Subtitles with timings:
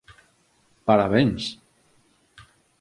[0.87, 1.43] Parabéns.